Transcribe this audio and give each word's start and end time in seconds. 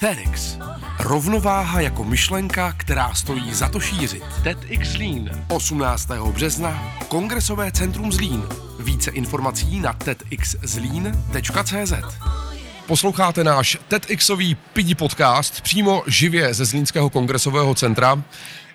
TEDx. 0.00 0.58
Rovnováha 1.00 1.80
jako 1.80 2.04
myšlenka, 2.04 2.74
která 2.76 3.14
stojí 3.14 3.54
za 3.54 3.68
to 3.68 3.80
šířit. 3.80 4.22
TEDx 4.42 4.88
Zlín. 4.88 5.44
18. 5.48 6.08
března. 6.32 6.96
Kongresové 7.08 7.72
centrum 7.72 8.12
Zlín. 8.12 8.42
Více 8.80 9.10
informací 9.10 9.80
na 9.80 9.92
tedxzlín.cz 9.92 11.92
Posloucháte 12.86 13.44
náš 13.44 13.78
TEDxový 13.88 14.54
pidi 14.54 14.94
podcast 14.94 15.60
přímo 15.60 16.02
živě 16.06 16.54
ze 16.54 16.64
Zlínského 16.64 17.10
kongresového 17.10 17.74
centra. 17.74 18.22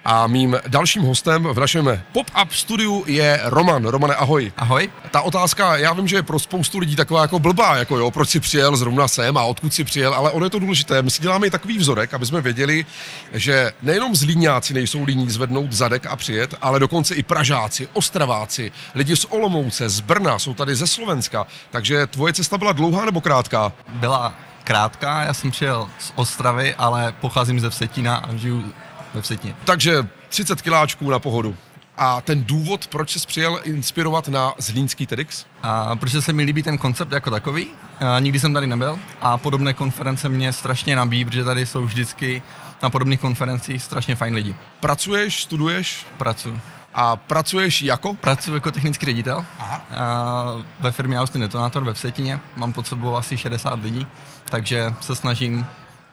A 0.06 0.28
mým 0.28 0.58
dalším 0.68 1.04
hostem 1.04 1.44
v 1.44 1.60
našem 1.60 2.04
pop-up 2.12 2.52
studiu 2.52 3.04
je 3.08 3.40
Roman. 3.44 3.86
Romane, 3.86 4.16
ahoj. 4.16 4.52
Ahoj. 4.58 4.90
Ta 5.12 5.22
otázka, 5.22 5.78
já 5.78 5.94
vím, 5.94 6.08
že 6.08 6.16
je 6.16 6.24
pro 6.24 6.40
spoustu 6.40 6.80
lidí 6.80 6.96
taková 6.96 7.22
jako 7.22 7.40
blbá, 7.40 7.76
jako 7.76 7.98
jo, 7.98 8.12
proč 8.12 8.30
si 8.30 8.40
přijel 8.40 8.76
zrovna 8.76 9.08
sem 9.08 9.38
a 9.38 9.44
odkud 9.44 9.74
si 9.74 9.84
přijel, 9.84 10.14
ale 10.14 10.32
ono 10.32 10.46
je 10.46 10.50
to 10.50 10.60
důležité. 10.60 11.02
My 11.02 11.12
si 11.12 11.22
děláme 11.22 11.48
i 11.48 11.50
takový 11.50 11.78
vzorek, 11.78 12.14
aby 12.14 12.26
jsme 12.26 12.42
věděli, 12.42 12.86
že 13.34 13.72
nejenom 13.82 14.16
zlíňáci 14.16 14.74
nejsou 14.74 15.04
líní 15.04 15.30
zvednout 15.30 15.72
zadek 15.72 16.06
a 16.06 16.16
přijet, 16.16 16.56
ale 16.62 16.80
dokonce 16.80 17.16
i 17.16 17.24
Pražáci, 17.24 17.88
Ostraváci, 17.94 18.72
lidi 18.96 19.16
z 19.16 19.26
Olomouce, 19.26 19.90
z 19.90 20.00
Brna, 20.00 20.40
jsou 20.40 20.54
tady 20.54 20.76
ze 20.76 20.88
Slovenska. 20.88 21.48
Takže 21.72 22.08
tvoje 22.08 22.34
cesta 22.34 22.58
byla 22.58 22.72
dlouhá 22.72 23.06
nebo 23.06 23.22
krátká? 23.22 23.72
Byla 23.90 24.34
krátká, 24.64 25.24
já 25.24 25.34
jsem 25.34 25.52
přijel 25.52 25.90
z 26.00 26.12
Ostravy, 26.16 26.76
ale 26.76 27.14
pocházím 27.22 27.60
ze 27.60 27.70
Vsetína 27.70 28.16
a 28.16 28.36
žiju 28.36 28.74
ve 29.14 29.22
Vsetíně. 29.22 29.56
Takže 29.66 30.08
30 30.30 30.62
kiláčků 30.62 31.10
na 31.10 31.20
pohodu. 31.20 31.56
A 31.98 32.22
ten 32.22 32.44
důvod, 32.44 32.88
proč 32.88 33.12
jsi 33.12 33.28
přijel 33.28 33.60
inspirovat 33.64 34.28
na 34.28 34.54
Zlínský 34.58 35.08
TEDx? 35.08 35.46
A 35.64 35.96
protože 35.96 36.22
se 36.22 36.34
mi 36.34 36.44
líbí 36.44 36.64
ten 36.64 36.78
koncept 36.78 37.12
jako 37.12 37.32
takový, 37.32 37.68
a 38.00 38.20
nikdy 38.20 38.40
jsem 38.40 38.54
tady 38.54 38.68
nebyl 38.68 39.00
a 39.22 39.38
podobné 39.38 39.74
konference 39.74 40.30
mě 40.30 40.54
strašně 40.54 40.96
nabíjí, 40.96 41.26
protože 41.26 41.44
tady 41.44 41.66
jsou 41.66 41.86
vždycky 41.86 42.42
na 42.84 42.90
podobných 42.90 43.20
konferencích 43.20 43.84
strašně 43.84 44.16
fajn 44.16 44.36
lidi. 44.36 44.56
Pracuješ, 44.80 45.44
studuješ 45.44 46.06
Pracuji. 46.18 46.60
a 46.94 47.16
pracuješ 47.16 47.82
jako? 47.82 48.14
Pracuji 48.14 48.54
jako 48.54 48.72
technický 48.72 49.06
ředitel 49.06 49.46
Aha. 49.60 49.82
a 49.96 50.44
ve 50.80 50.92
firmě 50.92 51.20
Austin 51.20 51.42
Detonator 51.42 51.84
ve 51.84 51.94
Vsetíně. 51.94 52.40
Mám 52.56 52.74
pod 52.74 52.88
sebou 52.88 53.16
asi 53.16 53.38
60 53.38 53.80
lidí, 53.84 54.08
takže 54.46 54.94
se 55.02 55.16
snažím 55.16 55.66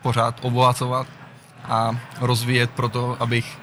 pořád 0.03 0.39
obohacovat 0.43 1.07
a 1.71 2.01
rozvíjet 2.21 2.71
proto, 2.71 3.17
abych 3.21 3.59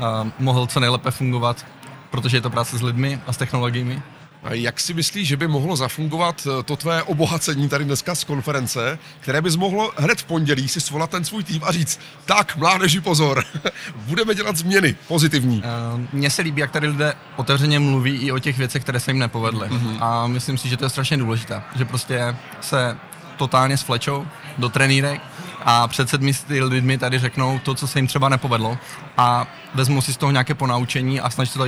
a, 0.00 0.30
mohl 0.38 0.66
co 0.66 0.80
nejlépe 0.80 1.10
fungovat, 1.10 1.66
protože 2.10 2.36
je 2.36 2.40
to 2.40 2.50
práce 2.50 2.78
s 2.78 2.82
lidmi 2.82 3.20
a 3.26 3.32
s 3.32 3.36
technologiemi. 3.36 4.02
A 4.42 4.54
Jak 4.54 4.80
si 4.80 4.94
myslíš, 4.94 5.28
že 5.28 5.36
by 5.36 5.48
mohlo 5.48 5.76
zafungovat 5.76 6.46
eh, 6.46 6.62
to 6.62 6.76
tvé 6.76 7.02
obohacení 7.02 7.68
tady 7.68 7.84
dneska 7.84 8.14
z 8.14 8.24
konference, 8.24 8.98
které 9.20 9.42
bys 9.42 9.56
mohlo 9.56 9.92
hned 9.96 10.20
v 10.20 10.24
pondělí 10.24 10.68
si 10.68 10.80
svolat 10.80 11.10
ten 11.10 11.24
svůj 11.24 11.44
tým 11.44 11.64
a 11.64 11.72
říct, 11.72 12.00
tak 12.24 12.56
mládeži 12.56 13.00
pozor, 13.00 13.44
budeme 13.96 14.34
dělat 14.34 14.56
změny 14.56 14.96
pozitivní. 15.08 15.62
A, 15.64 16.00
Mně 16.12 16.30
se 16.30 16.42
líbí, 16.42 16.60
jak 16.60 16.70
tady 16.70 16.86
lidé 16.86 17.14
otevřeně 17.36 17.78
mluví 17.78 18.16
i 18.16 18.32
o 18.32 18.38
těch 18.38 18.58
věcech, 18.58 18.82
které 18.82 19.00
se 19.00 19.10
jim 19.10 19.18
nepovedly. 19.18 19.68
Mm-hmm. 19.68 19.98
A 20.00 20.26
myslím 20.26 20.58
si, 20.58 20.68
že 20.68 20.76
to 20.76 20.84
je 20.84 20.90
strašně 20.90 21.16
důležité, 21.16 21.62
že 21.76 21.84
prostě 21.84 22.36
se 22.60 22.96
totálně 23.36 23.76
svlečou 23.76 24.26
do 24.58 24.68
trenýrek 24.68 25.20
a 25.64 25.88
před 25.88 26.08
sedmi 26.08 26.32
lidmi 26.48 26.98
tady 26.98 27.18
řeknou 27.18 27.58
to, 27.58 27.74
co 27.74 27.88
se 27.88 27.98
jim 27.98 28.06
třeba 28.06 28.28
nepovedlo 28.28 28.78
a 29.16 29.46
vezmou 29.74 30.00
si 30.00 30.12
z 30.12 30.16
toho 30.16 30.32
nějaké 30.32 30.54
ponaučení 30.54 31.20
a 31.20 31.30
snaží 31.30 31.50
se 31.50 31.58
to 31.58 31.64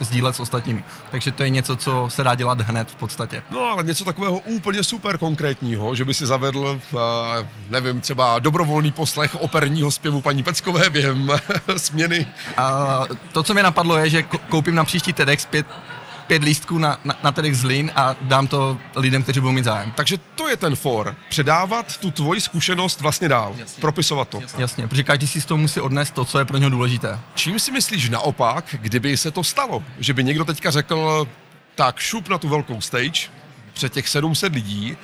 sdílet 0.00 0.36
s 0.36 0.40
ostatními. 0.40 0.84
Takže 1.10 1.32
to 1.32 1.42
je 1.42 1.50
něco, 1.50 1.76
co 1.76 2.06
se 2.10 2.24
dá 2.24 2.34
dělat 2.34 2.60
hned 2.60 2.90
v 2.90 2.94
podstatě. 2.94 3.42
No 3.50 3.60
ale 3.60 3.82
něco 3.82 4.04
takového 4.04 4.38
úplně 4.38 4.84
super 4.84 5.18
konkrétního, 5.18 5.94
že 5.94 6.04
by 6.04 6.14
si 6.14 6.26
zavedl, 6.26 6.80
eh, 6.94 7.48
nevím, 7.70 8.00
třeba 8.00 8.38
dobrovolný 8.38 8.92
poslech 8.92 9.34
operního 9.34 9.90
zpěvu 9.90 10.20
paní 10.20 10.42
Peckové 10.42 10.90
během 10.90 11.30
směny. 11.76 12.26
A 12.56 13.00
to, 13.32 13.42
co 13.42 13.54
mě 13.54 13.62
napadlo, 13.62 13.96
je, 13.98 14.10
že 14.10 14.22
ko- 14.22 14.40
koupím 14.48 14.74
na 14.74 14.84
příští 14.84 15.12
TEDx 15.12 15.46
pět, 15.46 15.66
pět 16.26 16.42
lístků 16.44 16.78
na, 16.78 17.00
na, 17.04 17.18
na 17.22 17.32
TEDx 17.32 17.58
Zlín 17.58 17.90
a 17.94 18.16
dám 18.20 18.46
to 18.46 18.78
lidem, 18.96 19.22
kteří 19.22 19.40
budou 19.40 19.52
mít 19.52 19.64
zájem. 19.64 19.92
Takže 19.96 20.18
to 20.18 20.48
je 20.48 20.56
ten 20.56 20.76
for. 20.76 21.16
Předávat 21.28 21.96
tu 21.96 22.10
tvoji 22.10 22.40
zkušenost 22.40 23.00
vlastně 23.00 23.28
dál. 23.28 23.56
Propisovat 23.80 24.28
to. 24.28 24.40
Jasně, 24.58 24.88
protože 24.88 25.02
každý 25.02 25.26
si 25.26 25.40
z 25.40 25.44
toho 25.44 25.58
musí 25.58 25.80
odnést 25.80 26.10
to, 26.10 26.24
co 26.24 26.38
je 26.38 26.44
pro 26.44 26.58
něho 26.58 26.70
důležité. 26.70 27.18
Čím 27.34 27.58
si 27.58 27.72
myslíš 27.72 28.08
naopak, 28.08 28.64
kdyby 28.80 29.16
se 29.16 29.30
to 29.30 29.44
stalo? 29.44 29.82
Že 29.98 30.14
by 30.14 30.24
někdo 30.24 30.44
teďka 30.44 30.70
řekl, 30.70 31.28
tak 31.74 31.98
šup 31.98 32.28
na 32.28 32.38
tu 32.38 32.48
velkou 32.48 32.80
stage, 32.80 33.28
před 33.72 33.92
těch 33.92 34.08
700 34.08 34.54
lidí, 34.54 34.96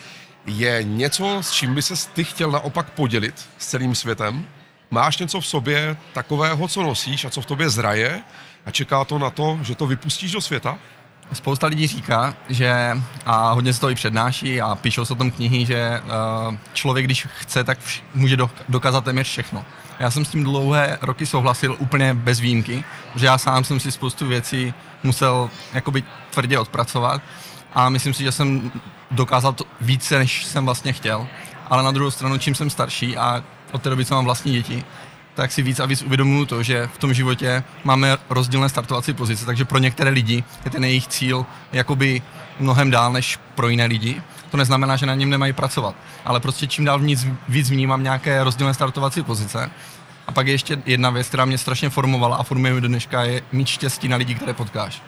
je 0.46 0.82
něco, 0.82 1.38
s 1.40 1.50
čím 1.50 1.74
by 1.74 1.82
se 1.82 1.94
ty 2.08 2.24
chtěl 2.24 2.50
naopak 2.50 2.90
podělit 2.90 3.48
s 3.58 3.66
celým 3.66 3.94
světem? 3.94 4.46
Máš 4.90 5.18
něco 5.18 5.40
v 5.40 5.46
sobě 5.46 5.96
takového, 6.12 6.68
co 6.68 6.82
nosíš 6.82 7.24
a 7.24 7.30
co 7.30 7.40
v 7.40 7.46
tobě 7.46 7.70
zraje 7.70 8.22
a 8.66 8.70
čeká 8.70 9.04
to 9.04 9.18
na 9.18 9.30
to, 9.30 9.58
že 9.62 9.74
to 9.74 9.86
vypustíš 9.86 10.32
do 10.32 10.40
světa? 10.40 10.78
Spousta 11.32 11.66
lidí 11.66 11.86
říká, 11.86 12.34
že 12.48 12.96
a 13.26 13.52
hodně 13.52 13.72
se 13.72 13.80
to 13.80 13.90
i 13.90 13.94
přednáší 13.94 14.60
a 14.62 14.74
píšou 14.74 15.04
se 15.04 15.12
o 15.12 15.16
tom 15.16 15.30
knihy, 15.30 15.66
že 15.66 16.02
uh, 16.04 16.54
člověk, 16.72 17.04
když 17.04 17.26
chce, 17.26 17.64
tak 17.64 17.78
vš- 17.78 18.02
může 18.14 18.36
do, 18.36 18.50
dokázat 18.68 19.04
téměř 19.04 19.26
všechno. 19.26 19.64
Já 19.98 20.10
jsem 20.10 20.24
s 20.24 20.28
tím 20.28 20.44
dlouhé 20.44 20.98
roky 21.02 21.26
souhlasil 21.26 21.76
úplně 21.78 22.14
bez 22.14 22.40
výjimky, 22.40 22.84
že 23.16 23.26
já 23.26 23.38
sám 23.38 23.64
jsem 23.64 23.80
si 23.80 23.92
spoustu 23.92 24.26
věcí 24.26 24.74
musel 25.02 25.50
jakoby 25.72 26.04
tvrdě 26.30 26.58
odpracovat 26.58 27.22
a 27.74 27.88
myslím 27.88 28.14
si, 28.14 28.22
že 28.22 28.32
jsem 28.32 28.72
dokázal 29.10 29.52
to 29.52 29.64
více, 29.80 30.18
než 30.18 30.44
jsem 30.44 30.64
vlastně 30.64 30.92
chtěl. 30.92 31.26
Ale 31.70 31.82
na 31.82 31.90
druhou 31.90 32.10
stranu, 32.10 32.38
čím 32.38 32.54
jsem 32.54 32.70
starší 32.70 33.16
a 33.16 33.44
od 33.72 33.82
té 33.82 33.90
doby, 33.90 34.04
co 34.04 34.14
mám 34.14 34.24
vlastní 34.24 34.52
děti, 34.52 34.84
tak 35.34 35.52
si 35.52 35.62
víc 35.62 35.80
a 35.80 35.86
víc 35.86 36.02
uvědomuju 36.02 36.46
to, 36.46 36.62
že 36.62 36.86
v 36.94 36.98
tom 36.98 37.14
životě 37.14 37.64
máme 37.84 38.16
rozdílné 38.30 38.68
startovací 38.68 39.12
pozice, 39.12 39.46
takže 39.46 39.64
pro 39.64 39.78
některé 39.78 40.10
lidi 40.10 40.44
je 40.64 40.70
ten 40.70 40.84
jejich 40.84 41.06
cíl 41.06 41.46
jakoby 41.72 42.22
mnohem 42.60 42.90
dál 42.90 43.12
než 43.12 43.38
pro 43.54 43.68
jiné 43.68 43.86
lidi. 43.86 44.22
To 44.50 44.56
neznamená, 44.56 44.96
že 44.96 45.06
na 45.06 45.14
něm 45.14 45.30
nemají 45.30 45.52
pracovat, 45.52 45.94
ale 46.24 46.40
prostě 46.40 46.66
čím 46.66 46.84
dál 46.84 46.98
víc, 46.98 47.26
víc 47.48 47.70
vnímám 47.70 48.02
nějaké 48.02 48.44
rozdílné 48.44 48.74
startovací 48.74 49.22
pozice. 49.22 49.70
A 50.26 50.32
pak 50.32 50.46
je 50.46 50.54
ještě 50.54 50.82
jedna 50.86 51.10
věc, 51.10 51.28
která 51.28 51.44
mě 51.44 51.58
strašně 51.58 51.90
formovala 51.90 52.36
a 52.36 52.42
formuje 52.42 52.72
mě 52.72 52.80
do 52.80 52.88
dneška, 52.88 53.22
je 53.22 53.42
mít 53.52 53.68
štěstí 53.68 54.08
na 54.08 54.16
lidi, 54.16 54.34
které 54.34 54.52
potkáš. 54.52 55.02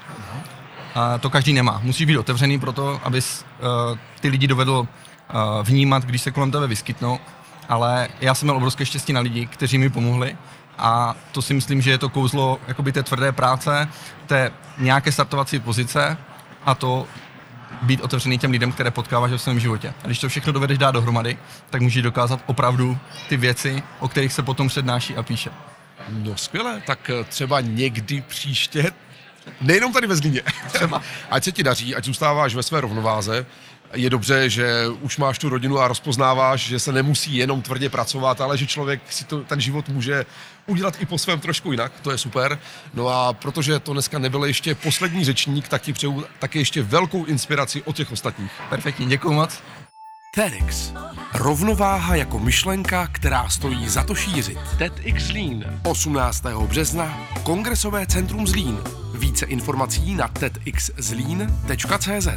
A 0.95 1.19
to 1.19 1.31
každý 1.31 1.53
nemá. 1.53 1.81
Musí 1.83 2.07
být 2.07 2.17
otevřený 2.19 2.61
pro 2.61 2.73
to, 2.73 3.01
abys 3.05 3.45
uh, 3.91 3.99
ty 4.21 4.29
lidi 4.29 4.47
dovedl 4.47 4.79
uh, 4.79 4.87
vnímat, 5.63 6.05
když 6.05 6.23
se 6.23 6.31
kolem 6.31 6.51
tebe 6.51 6.67
vyskytnou. 6.67 7.19
Ale 7.69 8.09
já 8.21 8.35
jsem 8.35 8.47
měl 8.47 8.57
obrovské 8.57 8.87
štěstí 8.87 9.13
na 9.13 9.21
lidi, 9.21 9.47
kteří 9.47 9.79
mi 9.79 9.91
pomohli. 9.91 10.37
A 10.79 11.15
to 11.33 11.43
si 11.43 11.55
myslím, 11.55 11.83
že 11.83 11.91
je 11.91 11.99
to 11.99 12.09
kouzlo 12.09 12.61
jakoby 12.69 12.93
té 12.93 13.03
tvrdé 13.03 13.33
práce, 13.33 13.89
té 14.27 14.51
nějaké 14.79 15.13
startovací 15.13 15.59
pozice 15.59 16.17
a 16.65 16.75
to 16.75 17.07
být 17.83 18.01
otevřený 18.01 18.39
těm 18.39 18.51
lidem, 18.51 18.73
které 18.73 18.91
potkáváš 18.91 19.31
v 19.31 19.39
svém 19.39 19.61
životě. 19.61 19.95
A 20.05 20.07
když 20.07 20.19
to 20.19 20.29
všechno 20.29 20.53
dovedeš 20.53 20.79
dát 20.79 20.91
dohromady, 20.91 21.39
tak 21.71 21.81
můžeš 21.81 22.03
dokázat 22.03 22.41
opravdu 22.47 22.99
ty 23.29 23.37
věci, 23.37 23.83
o 24.01 24.09
kterých 24.09 24.33
se 24.33 24.43
potom 24.43 24.69
přednáší 24.69 25.17
a 25.17 25.23
píše. 25.23 25.51
No 26.09 26.37
skvěle, 26.37 26.83
tak 26.87 27.11
eh, 27.11 27.25
třeba 27.25 27.61
někdy 27.61 28.21
příště, 28.21 28.93
nejenom 29.61 29.93
tady 29.93 30.07
ve 30.07 30.17
Zlíně, 30.17 30.43
Třeba. 30.73 31.03
ať 31.31 31.45
se 31.45 31.53
ti 31.53 31.63
daří, 31.63 31.95
ať 31.95 32.05
zůstáváš 32.05 32.55
ve 32.55 32.63
své 32.63 32.81
rovnováze, 32.81 33.47
je 33.93 34.11
dobře, 34.11 34.51
že 34.51 34.85
už 35.01 35.19
máš 35.19 35.39
tu 35.39 35.49
rodinu 35.49 35.79
a 35.79 35.89
rozpoznáváš, 35.89 36.61
že 36.61 36.79
se 36.79 36.93
nemusí 36.93 37.37
jenom 37.37 37.63
tvrdě 37.63 37.89
pracovat, 37.89 38.41
ale 38.41 38.59
že 38.59 38.67
člověk 38.67 39.01
si 39.11 39.25
to, 39.25 39.41
ten 39.41 39.61
život 39.61 39.89
může 39.89 40.27
udělat 40.67 40.95
i 41.01 41.07
po 41.07 41.19
svém 41.19 41.41
trošku 41.41 41.73
jinak, 41.73 41.93
to 42.03 42.11
je 42.11 42.19
super. 42.19 42.59
No 42.95 43.09
a 43.09 43.33
protože 43.33 43.79
to 43.79 43.93
dneska 43.93 44.19
nebyl 44.19 44.45
ještě 44.45 44.75
poslední 44.75 45.25
řečník, 45.25 45.69
tak 45.69 45.83
ti 45.83 45.93
přeju 45.93 46.25
taky 46.39 46.59
ještě 46.59 46.83
velkou 46.83 47.25
inspiraci 47.25 47.83
od 47.83 47.97
těch 47.97 48.13
ostatních. 48.13 48.51
Perfektní, 48.71 49.07
děkuji 49.07 49.33
moc. 49.33 49.63
TEDx. 50.35 50.93
Rovnováha 51.35 52.15
jako 52.15 52.39
myšlenka, 52.39 53.09
která 53.13 53.49
stojí 53.49 53.89
za 53.89 54.03
to 54.03 54.15
šířit. 54.15 54.59
TEDx 54.79 55.23
Zlín. 55.23 55.81
18. 55.85 56.45
března. 56.67 57.29
Kongresové 57.43 58.07
centrum 58.07 58.47
Zlín. 58.47 58.79
Více 59.15 59.47
informací 59.47 60.15
na 60.15 60.29
tedxzlín.cz 60.29 62.29